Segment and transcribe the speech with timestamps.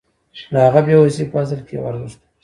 [0.53, 2.25] د هغه بې وسي په اصل کې یو ارزښت و